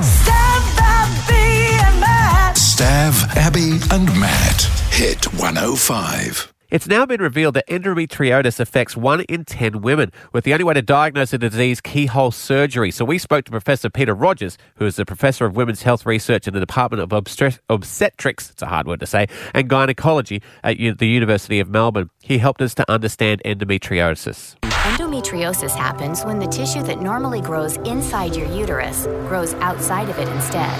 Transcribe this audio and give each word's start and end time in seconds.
Stav 0.00 0.78
Abby 0.78 1.76
and 1.84 2.00
Matt. 2.00 2.56
Stav, 2.56 3.36
Abby, 3.36 3.72
and 3.94 4.06
Matt. 4.18 4.62
Hit 4.90 5.26
105. 5.34 6.50
It's 6.70 6.86
now 6.86 7.04
been 7.04 7.20
revealed 7.20 7.52
that 7.56 7.68
endometriosis 7.68 8.58
affects 8.58 8.96
one 8.96 9.20
in 9.22 9.44
10 9.44 9.82
women, 9.82 10.10
with 10.32 10.44
the 10.44 10.54
only 10.54 10.64
way 10.64 10.72
to 10.72 10.80
diagnose 10.80 11.32
the 11.32 11.38
disease 11.38 11.82
keyhole 11.82 12.30
surgery. 12.30 12.90
So 12.90 13.04
we 13.04 13.18
spoke 13.18 13.44
to 13.44 13.50
Professor 13.50 13.90
Peter 13.90 14.14
Rogers, 14.14 14.56
who 14.76 14.86
is 14.86 14.96
the 14.96 15.04
Professor 15.04 15.44
of 15.44 15.56
Women's 15.56 15.82
Health 15.82 16.06
Research 16.06 16.48
in 16.48 16.54
the 16.54 16.60
Department 16.60 17.02
of 17.02 17.10
Obstre- 17.10 17.58
Obstetrics, 17.68 18.48
it's 18.48 18.62
a 18.62 18.66
hard 18.66 18.86
word 18.86 19.00
to 19.00 19.06
say, 19.06 19.26
and 19.52 19.68
Gynecology 19.68 20.40
at 20.64 20.78
U- 20.78 20.94
the 20.94 21.06
University 21.08 21.60
of 21.60 21.68
Melbourne. 21.68 22.08
He 22.22 22.38
helped 22.38 22.62
us 22.62 22.74
to 22.76 22.90
understand 22.90 23.42
endometriosis. 23.44 24.56
Endometriosis 24.82 25.76
happens 25.76 26.24
when 26.24 26.40
the 26.40 26.46
tissue 26.48 26.82
that 26.82 27.00
normally 27.00 27.40
grows 27.40 27.76
inside 27.78 28.34
your 28.34 28.48
uterus 28.48 29.06
grows 29.28 29.54
outside 29.54 30.08
of 30.08 30.18
it 30.18 30.26
instead. 30.26 30.76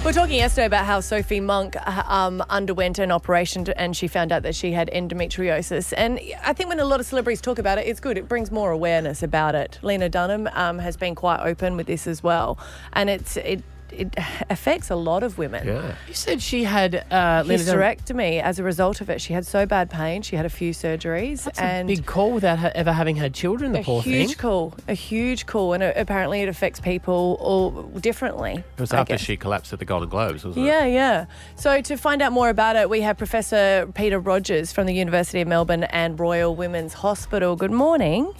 We 0.00 0.04
were 0.04 0.12
talking 0.12 0.36
yesterday 0.36 0.66
about 0.66 0.84
how 0.84 1.00
Sophie 1.00 1.40
Monk 1.40 1.74
uh, 1.74 2.02
um, 2.06 2.44
underwent 2.50 2.98
an 2.98 3.10
operation 3.10 3.64
to, 3.64 3.80
and 3.80 3.96
she 3.96 4.06
found 4.06 4.32
out 4.32 4.42
that 4.42 4.54
she 4.54 4.72
had 4.72 4.90
endometriosis. 4.92 5.94
And 5.96 6.20
I 6.44 6.52
think 6.52 6.68
when 6.68 6.78
a 6.78 6.84
lot 6.84 7.00
of 7.00 7.06
celebrities 7.06 7.40
talk 7.40 7.58
about 7.58 7.78
it, 7.78 7.86
it's 7.86 8.00
good. 8.00 8.18
It 8.18 8.28
brings 8.28 8.50
more 8.50 8.70
awareness 8.70 9.22
about 9.22 9.54
it. 9.54 9.78
Lena 9.80 10.10
Dunham 10.10 10.46
um, 10.52 10.78
has 10.80 10.98
been 10.98 11.14
quite 11.14 11.40
open 11.40 11.78
with 11.78 11.86
this 11.86 12.06
as 12.06 12.22
well, 12.22 12.58
and 12.92 13.08
it's 13.08 13.38
it 13.38 13.62
it 13.92 14.14
affects 14.50 14.90
a 14.90 14.96
lot 14.96 15.22
of 15.22 15.38
women. 15.38 15.66
Yeah. 15.66 15.94
You 16.06 16.14
said 16.14 16.40
she 16.42 16.64
had 16.64 16.94
uh, 17.10 17.42
Lena 17.46 17.64
Dunham- 17.64 17.80
Hysterectomy 17.96 18.42
as 18.42 18.58
a 18.58 18.62
result 18.62 19.00
of 19.00 19.08
it. 19.10 19.20
She 19.20 19.32
had 19.32 19.46
so 19.46 19.66
bad 19.66 19.90
pain. 19.90 20.22
She 20.22 20.36
had 20.36 20.44
a 20.46 20.50
few 20.50 20.72
surgeries 20.72 21.44
That's 21.44 21.58
and 21.58 21.88
a 21.90 21.94
big 21.96 22.06
call 22.06 22.32
without 22.32 22.58
ha- 22.58 22.70
ever 22.74 22.92
having 22.92 23.16
had 23.16 23.34
children. 23.34 23.72
The 23.72 23.82
poor 23.82 24.02
thing. 24.02 24.12
a 24.14 24.16
huge 24.18 24.38
call, 24.38 24.74
a 24.88 24.94
huge 24.94 25.46
call, 25.46 25.72
and 25.72 25.82
it, 25.82 25.96
apparently 25.96 26.42
it 26.42 26.48
affects 26.48 26.80
people 26.80 27.36
all 27.40 27.70
differently. 28.00 28.64
It 28.76 28.80
was 28.80 28.92
I 28.92 29.00
after 29.00 29.14
guess. 29.14 29.20
she 29.20 29.36
collapsed 29.36 29.72
at 29.72 29.78
the 29.78 29.84
Golden 29.84 30.08
Globes, 30.08 30.44
wasn't 30.44 30.64
it? 30.64 30.68
Yeah, 30.68 30.84
yeah. 30.84 31.26
So 31.56 31.80
to 31.80 31.96
find 31.96 32.22
out 32.22 32.32
more 32.32 32.48
about 32.48 32.76
it, 32.76 32.88
we 32.90 33.00
have 33.02 33.16
Professor 33.18 33.90
Peter 33.94 34.18
Rogers 34.20 34.72
from 34.72 34.86
the 34.86 34.94
University 34.94 35.40
of 35.40 35.48
Melbourne 35.48 35.84
and 35.84 36.18
Royal 36.18 36.54
Women's 36.54 36.94
Hospital. 36.94 37.56
Good 37.56 37.70
morning. 37.72 38.32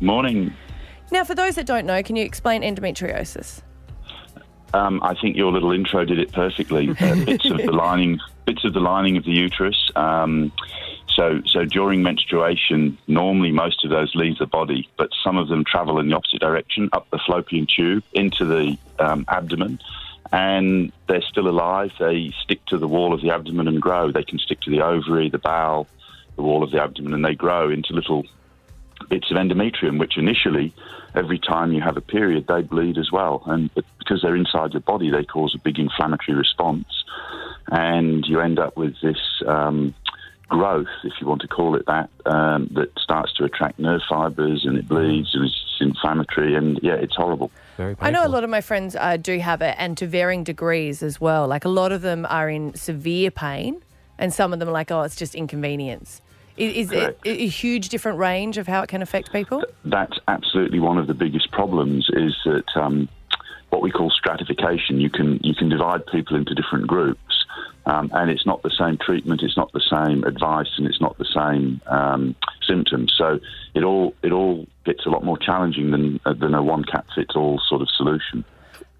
Morning. 0.00 0.52
Now, 1.10 1.24
for 1.24 1.34
those 1.34 1.54
that 1.54 1.66
don't 1.66 1.86
know, 1.86 2.02
can 2.02 2.16
you 2.16 2.24
explain 2.24 2.62
endometriosis? 2.62 3.62
Um, 4.74 5.00
I 5.02 5.14
think 5.14 5.36
your 5.36 5.52
little 5.52 5.72
intro 5.72 6.04
did 6.04 6.18
it 6.18 6.32
perfectly. 6.32 6.90
Uh, 6.90 7.14
bits 7.24 7.50
of 7.50 7.58
the 7.58 7.72
lining, 7.72 8.20
bits 8.44 8.64
of 8.64 8.74
the 8.74 8.80
lining 8.80 9.16
of 9.16 9.24
the 9.24 9.32
uterus. 9.32 9.90
Um, 9.96 10.52
so, 11.18 11.42
so 11.46 11.64
during 11.64 12.02
menstruation, 12.02 12.96
normally 13.08 13.50
most 13.50 13.84
of 13.84 13.90
those 13.90 14.14
leave 14.14 14.38
the 14.38 14.46
body, 14.46 14.88
but 14.96 15.10
some 15.24 15.36
of 15.36 15.48
them 15.48 15.64
travel 15.64 15.98
in 15.98 16.08
the 16.08 16.14
opposite 16.14 16.40
direction, 16.40 16.88
up 16.92 17.10
the 17.10 17.18
fallopian 17.18 17.66
tube 17.66 18.04
into 18.12 18.44
the 18.44 18.78
um, 19.00 19.24
abdomen, 19.26 19.80
and 20.30 20.92
they're 21.08 21.22
still 21.22 21.48
alive. 21.48 21.90
They 21.98 22.32
stick 22.42 22.64
to 22.66 22.78
the 22.78 22.86
wall 22.86 23.12
of 23.12 23.20
the 23.20 23.30
abdomen 23.30 23.66
and 23.66 23.82
grow. 23.82 24.12
They 24.12 24.22
can 24.22 24.38
stick 24.38 24.60
to 24.60 24.70
the 24.70 24.80
ovary, 24.80 25.28
the 25.28 25.38
bowel, 25.38 25.88
the 26.36 26.42
wall 26.42 26.62
of 26.62 26.70
the 26.70 26.80
abdomen, 26.80 27.14
and 27.14 27.24
they 27.24 27.34
grow 27.34 27.68
into 27.68 27.94
little 27.94 28.24
bits 29.08 29.30
of 29.30 29.38
endometrium, 29.38 29.98
which 29.98 30.16
initially, 30.16 30.72
every 31.18 31.38
time 31.38 31.72
you 31.72 31.80
have 31.82 31.96
a 31.96 32.00
period, 32.00 32.46
they 32.46 32.62
bleed 32.62 32.96
as 32.96 33.10
well. 33.12 33.42
And 33.46 33.70
because 33.98 34.22
they're 34.22 34.36
inside 34.36 34.72
your 34.72 34.80
body, 34.80 35.10
they 35.10 35.24
cause 35.24 35.54
a 35.54 35.58
big 35.58 35.78
inflammatory 35.78 36.36
response. 36.36 36.86
And 37.70 38.24
you 38.26 38.40
end 38.40 38.58
up 38.58 38.76
with 38.76 38.94
this 39.02 39.18
um, 39.46 39.94
growth, 40.48 40.88
if 41.04 41.12
you 41.20 41.26
want 41.26 41.42
to 41.42 41.48
call 41.48 41.74
it 41.74 41.84
that, 41.86 42.08
um, 42.24 42.70
that 42.74 42.90
starts 42.98 43.32
to 43.34 43.44
attract 43.44 43.78
nerve 43.78 44.00
fibers 44.08 44.64
and 44.64 44.78
it 44.78 44.88
bleeds 44.88 45.34
and 45.34 45.44
it's 45.44 45.76
inflammatory. 45.80 46.54
And 46.54 46.80
yeah, 46.82 46.94
it's 46.94 47.14
horrible. 47.14 47.50
Very 47.76 47.96
I 48.00 48.10
know 48.10 48.26
a 48.26 48.28
lot 48.28 48.44
of 48.44 48.50
my 48.50 48.60
friends 48.60 48.96
uh, 48.96 49.16
do 49.16 49.38
have 49.38 49.62
it, 49.62 49.74
and 49.78 49.96
to 49.98 50.06
varying 50.06 50.44
degrees 50.44 51.02
as 51.02 51.20
well. 51.20 51.46
Like 51.46 51.64
a 51.64 51.68
lot 51.68 51.92
of 51.92 52.02
them 52.02 52.26
are 52.28 52.48
in 52.48 52.74
severe 52.74 53.30
pain, 53.30 53.82
and 54.18 54.32
some 54.32 54.52
of 54.52 54.58
them 54.58 54.68
are 54.68 54.72
like, 54.72 54.90
oh, 54.90 55.02
it's 55.02 55.16
just 55.16 55.34
inconvenience. 55.34 56.22
I- 56.58 56.62
Is, 56.62 56.90
it 56.92 57.18
a 57.24 57.46
huge 57.46 57.88
different 57.88 58.18
range 58.18 58.58
of 58.58 58.66
how 58.66 58.82
it 58.82 58.88
can 58.88 59.02
affect 59.02 59.32
people? 59.32 59.62
that's 59.84 60.18
absolutely 60.28 60.80
one 60.80 60.98
of 60.98 61.06
the 61.06 61.14
biggest 61.14 61.50
problems 61.50 62.08
is 62.12 62.36
that 62.44 62.66
um, 62.76 63.08
what 63.70 63.82
we 63.82 63.90
call 63.90 64.10
stratification. 64.10 65.00
You 65.00 65.10
can 65.10 65.38
you 65.42 65.54
can 65.54 65.68
divide 65.68 66.06
people 66.06 66.36
into 66.36 66.54
different 66.54 66.86
groups, 66.86 67.44
um, 67.86 68.10
and 68.14 68.30
it's 68.30 68.46
not 68.46 68.62
the 68.62 68.70
same 68.70 68.98
treatment, 68.98 69.42
it's 69.42 69.56
not 69.56 69.72
the 69.72 69.80
same 69.80 70.24
advice, 70.24 70.68
and 70.76 70.86
it's 70.86 71.00
not 71.00 71.18
the 71.18 71.26
same 71.26 71.80
um, 71.86 72.34
symptoms. 72.66 73.12
So 73.16 73.38
it 73.74 73.84
all 73.84 74.14
it 74.22 74.32
all 74.32 74.66
gets 74.84 75.06
a 75.06 75.10
lot 75.10 75.24
more 75.24 75.38
challenging 75.38 75.90
than 75.90 76.20
uh, 76.24 76.32
than 76.32 76.54
a 76.54 76.62
one 76.62 76.84
cat 76.84 77.04
fits 77.14 77.36
all 77.36 77.60
sort 77.68 77.82
of 77.82 77.88
solution. 77.90 78.44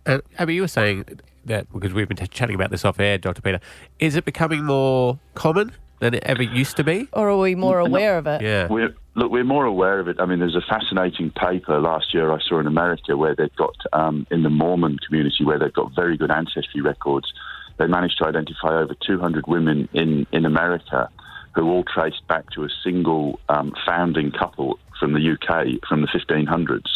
And 0.07 0.23
Abby, 0.39 0.55
you 0.55 0.63
were 0.63 0.69
saying 0.69 1.05
that 1.45 1.71
because 1.73 1.93
we've 1.93 2.09
been 2.09 2.17
t- 2.17 2.27
chatting 2.27 2.55
about 2.55 2.71
this 2.71 2.85
off 2.85 3.01
air, 3.01 3.19
Dr. 3.19 3.43
Peter. 3.43 3.61
Is 3.99 4.17
it 4.17 4.25
becoming 4.25 4.65
more 4.65 5.19
common 5.35 5.73
than 6.01 6.15
it 6.15 6.23
ever 6.25 6.43
used 6.43 6.77
to 6.77 6.85
be? 6.85 7.09
Or 7.13 7.31
are 7.31 7.39
we 7.39 7.55
more 7.55 7.79
aware 7.79 8.19
of 8.19 8.27
it? 8.27 8.43
Yeah. 8.43 8.69
We're, 8.69 8.95
look, 9.15 9.31
we're 9.31 9.45
more 9.45 9.65
aware 9.65 10.01
of 10.01 10.09
it. 10.09 10.21
I 10.21 10.27
mean, 10.27 10.39
there's 10.39 10.57
a 10.57 10.65
fascinating 10.69 11.31
paper 11.31 11.81
last 11.81 12.15
year 12.15 12.33
I 12.33 12.41
saw 12.41 12.61
in 12.61 12.67
America 12.67 13.17
where 13.17 13.35
they've 13.35 13.55
got, 13.57 13.77
um, 13.93 14.27
in 14.31 14.43
the 14.43 14.51
Mormon 14.51 14.99
community, 14.99 15.45
where 15.45 15.59
they've 15.59 15.73
got 15.73 15.95
very 15.95 16.17
good 16.17 16.31
ancestry 16.31 16.81
records. 16.81 17.33
They 17.79 17.87
managed 17.87 18.19
to 18.19 18.27
identify 18.27 18.81
over 18.81 18.95
200 18.95 19.47
women 19.47 19.89
in, 19.93 20.27
in 20.33 20.45
America 20.45 21.09
who 21.55 21.69
all 21.69 21.85
traced 21.85 22.27
back 22.29 22.51
to 22.51 22.65
a 22.65 22.69
single 22.85 23.41
um, 23.49 23.75
founding 23.85 24.31
couple 24.31 24.79
from 24.99 25.13
the 25.13 25.33
UK 25.33 25.87
from 25.89 26.03
the 26.03 26.09
1500s. 26.09 26.89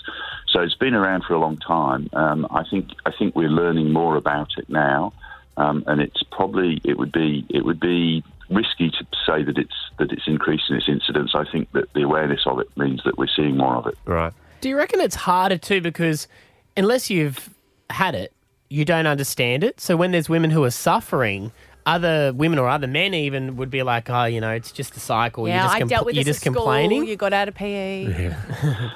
So 0.49 0.61
it's 0.61 0.75
been 0.75 0.95
around 0.95 1.25
for 1.25 1.34
a 1.34 1.39
long 1.39 1.57
time. 1.57 2.11
Um, 2.13 2.47
I 2.51 2.65
think 2.69 2.91
I 3.07 3.13
think 3.17 3.34
we're 3.34 3.49
learning 3.49 3.93
more 3.93 4.17
about 4.17 4.51
it 4.59 4.69
now, 4.69 5.13
um, 5.57 5.84
and 5.87 6.01
it's 6.01 6.23
probably 6.31 6.81
it 6.84 6.99
would 6.99 7.13
be 7.13 7.47
it 7.49 7.65
would 7.65 7.81
be 7.81 8.23
risky 8.50 8.91
to 8.91 9.06
say 9.26 9.42
that 9.42 9.58
it's 9.58 9.75
that 9.98 10.12
it's 10.12 10.26
increasing 10.26 10.76
its 10.76 10.88
incidence. 10.88 11.32
I 11.34 11.44
think 11.50 11.70
that 11.72 11.92
the 11.94 12.03
awareness 12.03 12.41
of 12.47 12.58
it 12.60 12.75
means 12.76 13.03
that 13.04 13.19
we're 13.19 13.28
seeing 13.34 13.56
more 13.56 13.76
of 13.76 13.86
it. 13.86 13.97
Right. 14.04 14.32
Do 14.60 14.69
you 14.69 14.76
reckon 14.76 15.00
it's 15.00 15.16
harder 15.16 15.58
too 15.58 15.80
because 15.80 16.28
unless 16.76 17.10
you've 17.10 17.50
had 17.91 18.14
it, 18.14 18.32
you 18.69 18.84
don't 18.84 19.06
understand 19.06 19.64
it. 19.64 19.80
So 19.80 19.97
when 19.97 20.12
there's 20.12 20.28
women 20.28 20.50
who 20.50 20.64
are 20.64 20.70
suffering, 20.70 21.53
other 21.84 22.32
women 22.32 22.58
or 22.58 22.69
other 22.69 22.86
men 22.86 23.12
even 23.12 23.56
would 23.56 23.70
be 23.70 23.82
like, 23.82 24.08
"Oh, 24.08 24.25
you 24.25 24.41
know, 24.41 24.50
it's 24.50 24.72
just 24.72 24.97
a 24.97 25.00
cycle. 25.00 25.48
Yeah, 25.48 25.54
you're 25.54 25.64
just, 25.64 25.74
I 25.74 25.84
dealt 25.86 26.06
with 26.06 26.14
you're 26.14 26.24
this 26.24 26.36
just 26.36 26.47
at 26.47 26.53
school. 26.53 26.62
complaining." 26.62 27.06
You 27.06 27.16
got 27.16 27.32
out 27.32 27.48
of 27.48 27.54
PE. 27.54 28.34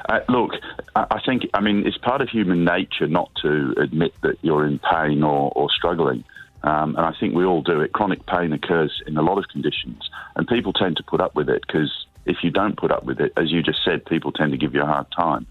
Uh, 0.09 0.21
look, 0.29 0.53
I, 0.95 1.07
I 1.11 1.21
think 1.27 1.43
I 1.53 1.61
mean 1.61 1.85
it's 1.87 1.99
part 1.99 2.21
of 2.21 2.29
human 2.29 2.65
nature 2.65 3.09
not 3.09 3.31
to 3.43 3.75
admit 3.77 4.15
that 4.23 4.37
you're 4.43 4.65
in 4.67 4.79
pain 4.79 5.23
or, 5.23 5.53
or 5.57 5.69
struggling. 5.71 6.25
Um, 6.67 6.97
and 6.97 7.07
I 7.07 7.13
think 7.19 7.33
we 7.33 7.45
all 7.45 7.63
do 7.63 7.81
it. 7.81 7.93
Chronic 7.93 8.27
pain 8.27 8.53
occurs 8.53 9.01
in 9.07 9.17
a 9.17 9.23
lot 9.23 9.39
of 9.39 9.47
conditions, 9.49 10.11
and 10.35 10.49
people 10.49 10.73
tend 10.73 10.97
to 10.97 11.05
put 11.05 11.21
up 11.21 11.37
with 11.37 11.49
it 11.49 11.63
because 11.65 12.07
if 12.25 12.39
you 12.43 12.51
don't 12.51 12.77
put 12.77 12.91
up 12.91 13.05
with 13.05 13.21
it, 13.21 13.33
as 13.37 13.53
you 13.53 13.63
just 13.63 13.85
said, 13.85 14.05
people 14.05 14.33
tend 14.33 14.51
to 14.51 14.59
give 14.59 14.75
you 14.75 14.83
a 14.83 14.87
hard 14.87 15.07
time. 15.17 15.47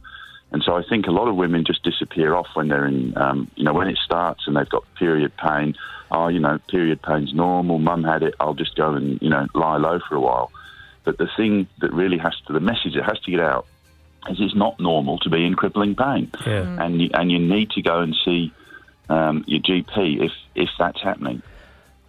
And 0.52 0.62
so 0.62 0.76
I 0.76 0.84
think 0.88 1.08
a 1.08 1.12
lot 1.12 1.30
of 1.30 1.36
women 1.36 1.64
just 1.66 1.84
disappear 1.84 2.36
off 2.36 2.48
when 2.54 2.68
they're 2.68 2.86
in, 2.86 3.18
um, 3.18 3.50
you 3.56 3.64
know, 3.64 3.74
when 3.74 3.88
it 3.88 3.98
starts 3.98 4.46
and 4.46 4.58
they've 4.58 4.70
got 4.70 4.84
period 4.96 5.32
pain. 5.38 5.76
Oh, 6.12 6.28
you 6.28 6.40
know, 6.40 6.60
period 6.70 7.02
pain's 7.02 7.34
normal. 7.34 7.80
Mum 7.80 8.04
had 8.04 8.22
it. 8.22 8.36
I'll 8.40 8.54
just 8.54 8.76
go 8.76 8.94
and, 8.94 9.20
you 9.22 9.30
know, 9.30 9.48
lie 9.54 9.78
low 9.78 10.00
for 10.08 10.16
a 10.16 10.20
while. 10.20 10.52
But 11.06 11.18
the 11.18 11.30
thing 11.38 11.68
that 11.80 11.94
really 11.94 12.18
has 12.18 12.34
to, 12.48 12.54
the 12.54 12.60
message 12.60 12.94
that 12.96 13.06
has 13.06 13.20
to 13.22 13.32
get 13.32 13.40
out 13.40 13.66
is 14.30 14.38
it's 14.40 14.56
not 14.56 14.80
normal 14.80 15.18
to 15.20 15.30
be 15.30 15.46
in 15.46 15.56
crippling 15.56 15.96
pain. 15.96 16.30
Yeah. 16.46 16.84
And, 16.84 17.02
you, 17.02 17.10
and 17.14 17.32
you 17.32 17.40
need 17.40 17.72
to 17.72 17.82
go 17.82 18.02
and 18.02 18.16
see 18.26 18.54
um, 19.10 19.44
your 19.48 19.62
GP 19.62 20.26
if, 20.26 20.32
if 20.56 20.70
that's 20.80 21.02
happening. 21.02 21.42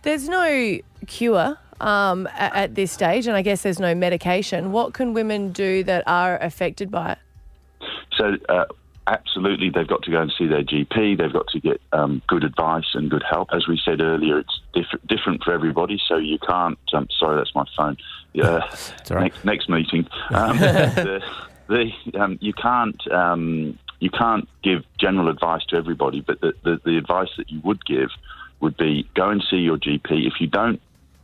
There's 0.03 0.29
no 0.29 0.79
cure 1.07 1.59
um, 1.81 2.27
a- 2.27 2.57
at 2.57 2.75
this 2.75 2.93
stage, 2.93 3.27
and 3.27 3.37
I 3.37 3.43
guess 3.43 3.63
there's 3.63 3.81
no 3.81 3.95
medication. 3.95 4.73
What 4.73 4.95
can 4.95 5.13
women 5.15 5.53
do 5.53 5.83
that 5.85 6.05
are 6.07 6.39
affected 6.39 6.91
by 6.91 7.13
it? 7.13 7.19
So, 8.17 8.37
uh, 8.49 8.65
absolutely, 9.07 9.71
they've 9.71 9.87
got 9.87 10.03
to 10.05 10.11
go 10.11 10.21
and 10.23 10.33
see 10.39 10.47
their 10.47 10.63
GP. 10.63 11.19
They've 11.19 11.33
got 11.33 11.49
to 11.49 11.61
get 11.61 11.81
um, 11.93 12.23
good 12.29 12.45
advice 12.45 12.95
and 12.95 13.11
good 13.11 13.25
help. 13.29 13.49
As 13.53 13.67
we 13.69 13.81
said 13.85 14.01
earlier, 14.01 14.39
it's 14.39 14.61
diff- 14.75 15.01
different 15.07 15.43
for 15.45 15.53
everybody. 15.53 16.01
So 16.09 16.17
you 16.17 16.39
can't. 16.39 16.79
Um, 16.93 17.09
sorry, 17.19 17.37
that's 17.39 17.55
my 17.55 17.65
phone. 17.77 17.97
Yeah, 18.33 18.59
all 19.11 19.17
right. 19.17 19.33
next, 19.33 19.45
next 19.47 19.69
meeting. 19.71 20.07
Um, 20.31 20.59
the, 20.59 21.23
the, 21.69 22.21
um, 22.21 22.37
you 22.43 22.53
can't. 22.53 23.01
You 24.01 24.11
can't 24.11 24.49
give 24.63 24.85
general 24.99 25.29
advice 25.29 25.65
to 25.67 25.77
everybody, 25.77 26.21
but 26.21 26.41
the, 26.41 26.55
the, 26.65 26.81
the 26.85 26.99
advice 26.99 27.31
that 27.39 27.51
you 27.51 27.61
would 27.65 27.85
give 27.85 28.11
would 28.61 28.77
be 28.77 29.09
go 29.15 29.29
and 29.31 29.43
see 29.51 29.57
your 29.57 29.77
GP. 29.77 30.27
If 30.27 30.41
you 30.41 30.47
don't 30.47 30.81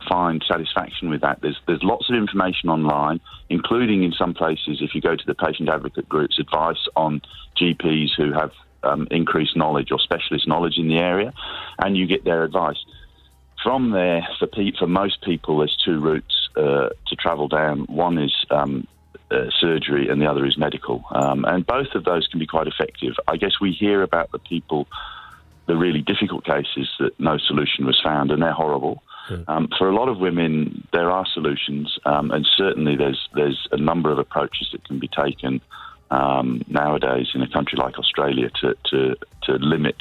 find 0.07 0.43
satisfaction 0.47 1.09
with 1.09 1.21
that. 1.21 1.41
There's 1.41 1.59
there's 1.67 1.83
lots 1.83 2.09
of 2.09 2.15
information 2.15 2.69
online, 2.69 3.19
including 3.49 4.03
in 4.03 4.11
some 4.11 4.33
places, 4.33 4.79
if 4.81 4.93
you 4.95 5.01
go 5.01 5.15
to 5.15 5.25
the 5.25 5.35
patient 5.35 5.69
advocate 5.69 6.07
groups, 6.09 6.39
advice 6.39 6.87
on 6.95 7.21
GPs 7.57 8.09
who 8.17 8.33
have 8.33 8.51
um, 8.83 9.07
increased 9.11 9.55
knowledge 9.55 9.91
or 9.91 9.99
specialist 9.99 10.47
knowledge 10.47 10.77
in 10.77 10.87
the 10.87 10.97
area, 10.97 11.33
and 11.79 11.97
you 11.97 12.05
get 12.05 12.23
their 12.23 12.43
advice. 12.43 12.83
From 13.63 13.91
there, 13.91 14.27
for 14.39 14.47
pe- 14.47 14.73
for 14.77 14.87
most 14.87 15.21
people, 15.23 15.59
there's 15.59 15.77
two 15.77 15.99
routes 15.99 16.49
uh, 16.57 16.89
to 17.07 17.15
travel 17.15 17.47
down. 17.47 17.81
One 17.85 18.17
is 18.17 18.33
um, 18.49 18.87
uh, 19.33 19.49
surgery, 19.59 20.09
and 20.09 20.21
the 20.21 20.29
other 20.29 20.45
is 20.45 20.57
medical, 20.57 21.03
um, 21.11 21.45
and 21.45 21.65
both 21.65 21.95
of 21.95 22.03
those 22.03 22.27
can 22.27 22.39
be 22.39 22.47
quite 22.47 22.67
effective. 22.67 23.15
I 23.27 23.37
guess 23.37 23.59
we 23.59 23.71
hear 23.71 24.03
about 24.03 24.31
the 24.31 24.39
people 24.39 24.87
the 25.65 25.77
really 25.77 26.01
difficult 26.01 26.43
cases 26.43 26.89
that 26.99 27.17
no 27.19 27.37
solution 27.37 27.85
was 27.85 27.99
found, 28.03 28.31
and 28.31 28.41
they're 28.41 28.51
horrible. 28.51 29.01
Um, 29.47 29.69
for 29.77 29.89
a 29.89 29.95
lot 29.95 30.09
of 30.09 30.17
women, 30.17 30.85
there 30.91 31.09
are 31.09 31.25
solutions, 31.25 31.97
um, 32.05 32.31
and 32.31 32.45
certainly 32.57 32.97
there's 32.97 33.29
there's 33.33 33.67
a 33.71 33.77
number 33.77 34.11
of 34.11 34.19
approaches 34.19 34.69
that 34.73 34.83
can 34.83 34.99
be 34.99 35.07
taken 35.07 35.61
um, 36.11 36.61
nowadays 36.67 37.29
in 37.33 37.41
a 37.41 37.47
country 37.47 37.77
like 37.77 37.97
Australia 37.97 38.49
to 38.61 38.75
to, 38.89 39.15
to 39.43 39.53
limit 39.53 39.95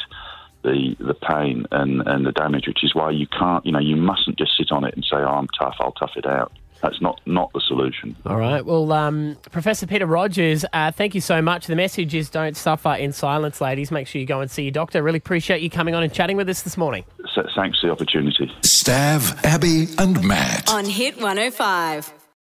the 0.62 0.96
the 0.98 1.14
pain 1.14 1.66
and, 1.70 2.02
and 2.06 2.26
the 2.26 2.32
damage, 2.32 2.66
which 2.66 2.84
is 2.84 2.94
why 2.94 3.10
you 3.10 3.26
can't, 3.26 3.64
you 3.66 3.72
know, 3.72 3.80
you 3.80 3.96
mustn't 3.96 4.38
just 4.38 4.52
sit 4.56 4.72
on 4.72 4.84
it 4.84 4.94
and 4.94 5.04
say, 5.04 5.16
"Oh, 5.16 5.26
I'm 5.26 5.48
tough, 5.58 5.76
I'll 5.80 5.92
tough 5.92 6.12
it 6.16 6.26
out." 6.26 6.52
That's 6.82 7.00
not 7.00 7.20
not 7.26 7.52
the 7.52 7.60
solution. 7.60 8.16
All 8.26 8.36
right. 8.36 8.64
Well, 8.64 8.90
um, 8.92 9.36
Professor 9.52 9.86
Peter 9.86 10.06
Rogers, 10.06 10.64
uh, 10.72 10.90
thank 10.90 11.14
you 11.14 11.20
so 11.20 11.40
much. 11.40 11.68
The 11.68 11.76
message 11.76 12.12
is 12.14 12.28
don't 12.28 12.56
suffer 12.56 12.94
in 12.94 13.12
silence, 13.12 13.60
ladies. 13.60 13.92
Make 13.92 14.08
sure 14.08 14.20
you 14.20 14.26
go 14.26 14.40
and 14.40 14.50
see 14.50 14.64
your 14.64 14.72
doctor. 14.72 15.00
Really 15.02 15.18
appreciate 15.18 15.62
you 15.62 15.70
coming 15.70 15.94
on 15.94 16.02
and 16.02 16.12
chatting 16.12 16.36
with 16.36 16.48
us 16.48 16.62
this 16.62 16.76
morning. 16.76 17.04
So 17.34 17.46
thanks 17.54 17.80
for 17.80 17.86
the 17.86 17.92
opportunity. 17.92 18.50
Stav, 18.62 19.44
Abby, 19.44 19.86
and 19.98 20.24
Matt. 20.26 20.70
On 20.70 20.84
Hit 20.84 21.16
105. 21.16 22.21